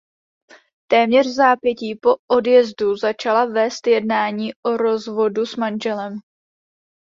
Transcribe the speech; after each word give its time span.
Téměř 0.87 1.27
vzápětí 1.27 1.95
po 1.95 2.15
odjezdu 2.27 2.95
začala 2.97 3.45
vést 3.45 3.87
jednání 3.87 4.51
o 4.65 4.77
rozvodu 4.77 5.45
s 5.45 5.55
manželem. 5.57 6.15